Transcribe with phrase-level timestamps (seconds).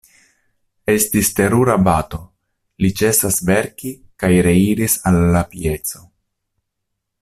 [0.93, 2.21] Estis terura bato:
[2.85, 6.07] li ĉesas verki kaj reiris al la pieco.